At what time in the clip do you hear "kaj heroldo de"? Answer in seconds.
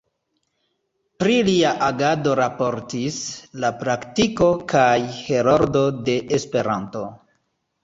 4.75-6.19